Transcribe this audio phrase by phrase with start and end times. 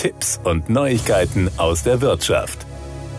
[0.00, 2.64] Tipps und Neuigkeiten aus der Wirtschaft.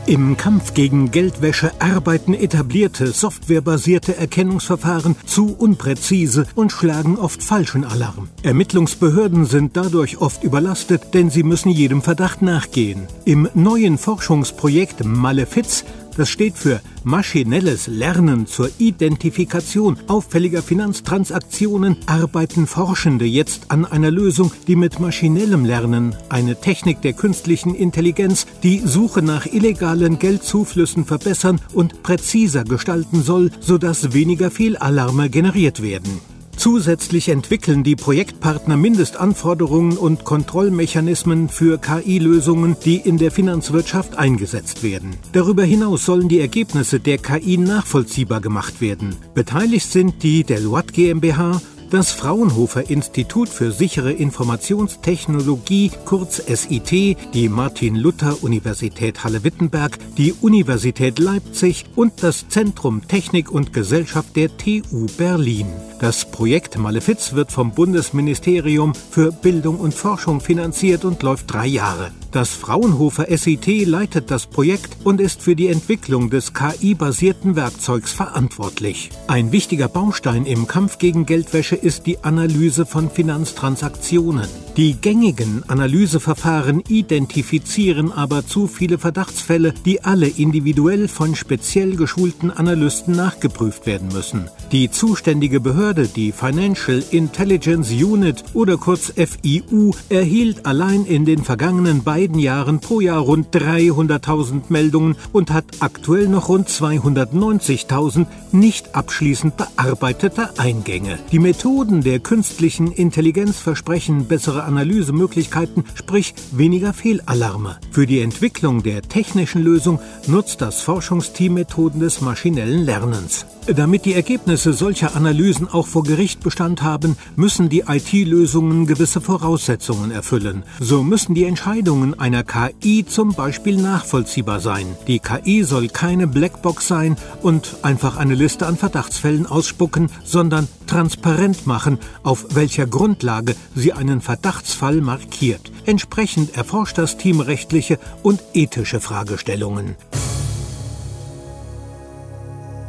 [0.08, 8.30] Im Kampf gegen Geldwäsche arbeiten etablierte softwarebasierte Erkennungsverfahren zu unpräzise und schlagen oft falschen Alarm.
[8.42, 13.08] Ermittlungsbehörden sind dadurch oft überlastet, denn sie müssen jedem Verdacht nachgehen.
[13.26, 15.86] Im neuen Forschungsprojekt Malefiz
[16.18, 24.52] das steht für maschinelles Lernen zur Identifikation auffälliger Finanztransaktionen, arbeiten Forschende jetzt an einer Lösung,
[24.68, 31.60] die mit maschinellem Lernen, eine Technik der künstlichen Intelligenz, die Suche nach illegalen Geldzuflüssen verbessern
[31.74, 36.31] und präziser gestalten soll, sodass weniger Fehlalarme generiert werden.
[36.62, 45.16] Zusätzlich entwickeln die Projektpartner Mindestanforderungen und Kontrollmechanismen für KI-Lösungen, die in der Finanzwirtschaft eingesetzt werden.
[45.32, 49.16] Darüber hinaus sollen die Ergebnisse der KI nachvollziehbar gemacht werden.
[49.34, 51.60] Beteiligt sind die Deloitte GmbH,
[51.92, 56.92] das Fraunhofer Institut für sichere Informationstechnologie, kurz SIT,
[57.34, 65.68] die Martin-Luther-Universität Halle-Wittenberg, die Universität Leipzig und das Zentrum Technik und Gesellschaft der TU Berlin.
[66.00, 72.12] Das Projekt Malefiz wird vom Bundesministerium für Bildung und Forschung finanziert und läuft drei Jahre.
[72.32, 79.10] Das Fraunhofer SIT leitet das Projekt und ist für die Entwicklung des KI-basierten Werkzeugs verantwortlich.
[79.28, 84.48] Ein wichtiger Baustein im Kampf gegen Geldwäsche ist die Analyse von Finanztransaktionen.
[84.78, 93.14] Die gängigen Analyseverfahren identifizieren aber zu viele Verdachtsfälle, die alle individuell von speziell geschulten Analysten
[93.14, 94.50] nachgeprüft werden müssen.
[94.72, 102.04] Die zuständige Behörde, die Financial Intelligence Unit oder kurz FIU, erhielt allein in den vergangenen
[102.04, 109.58] beiden Jahren pro Jahr rund 300.000 Meldungen und hat aktuell noch rund 290.000 nicht abschließend
[109.58, 111.20] bearbeitete Eingänge.
[111.34, 114.30] Die Methoden der künstlichen Intelligenz versprechen
[114.62, 117.78] bessere Analysemöglichkeiten, sprich weniger Fehlalarme.
[117.92, 123.46] Für die Entwicklung der technischen Lösung nutzt das Forschungsteam Methoden des maschinellen Lernens.
[123.68, 130.12] Damit die Ergebnisse solcher Analysen auch vor Gericht Bestand haben, müssen die IT-Lösungen gewisse Voraussetzungen
[130.12, 130.64] erfüllen.
[130.80, 134.88] So müssen die Entscheidungen einer KI zum Beispiel nachvollziehbar sein.
[135.08, 141.68] Die KI soll keine Blackbox sein und einfach eine Liste an Verdachtsfällen ausspucken, sondern transparent
[141.68, 145.72] machen, auf welcher Grundlage sie einen Verdachtsfall markiert.
[145.86, 149.96] Entsprechend erforscht das Team rechtliche und ethische Fragestellungen.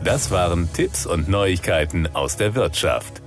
[0.02, 3.21] Das waren Tipps und Neuigkeiten aus der Wirtschaft.